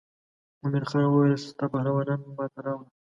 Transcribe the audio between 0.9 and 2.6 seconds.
وویل ستا پهلوانان نن ما ته